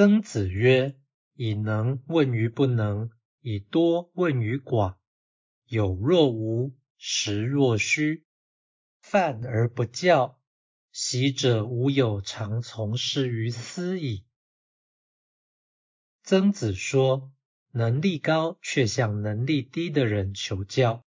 [0.00, 0.96] 曾子曰
[1.36, 3.10] ：“以能问于不能，
[3.42, 4.96] 以多问于寡。
[5.66, 8.24] 有若无，实若虚。
[9.02, 10.40] 犯而不教，
[10.90, 14.24] 习者无有常从事于斯矣。”
[16.24, 17.30] 曾子说，
[17.70, 21.04] 能力高却向能力低的人求教，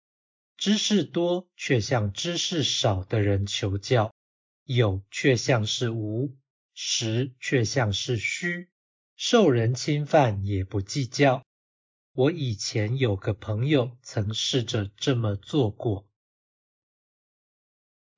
[0.58, 4.14] 知识多却向知识少的人求教，
[4.66, 6.36] 有却像是无，
[6.73, 8.68] 实却像是虚。
[9.23, 11.45] 受人侵犯也不计较。
[12.12, 16.09] 我以前有个朋友曾试着这么做过。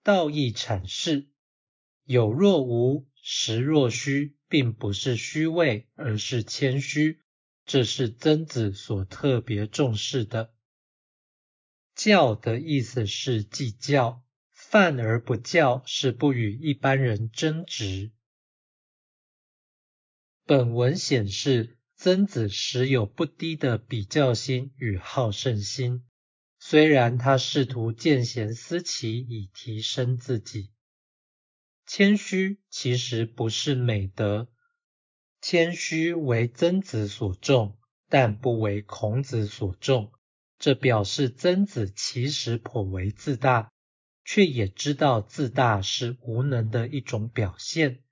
[0.02, 1.28] 道义阐释：
[2.06, 7.20] 有若无，实若虚，并不是虚伪，而是谦虚。
[7.66, 10.54] 这是曾子所特别重视的。
[11.96, 18.14] 教的意思是计较，犯而不教是不与一般人争执。
[20.46, 26.04] 本文显示，曾子时有不低的比较心与好胜心。
[26.60, 30.72] 虽然他试图见贤思齐以提升自己，
[31.86, 34.50] 谦虚其实不是美德。
[35.40, 37.78] 谦虚为曾子所重，
[38.10, 40.12] 但不为孔子所重。
[40.60, 43.72] 这表示曾子其实颇为自大，
[44.26, 48.03] 却也知道自大是无能的一种表现。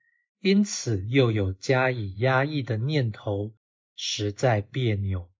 [0.42, 3.54] 因此，又有加以压抑的念头，
[3.94, 5.30] 实在别扭。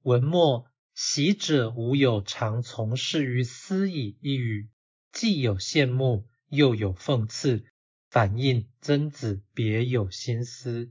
[0.00, 4.70] 文末“习者无有常从事于私矣”一语，
[5.12, 7.66] 既有羡慕，又有讽刺，
[8.08, 10.90] 反映曾子别有心思。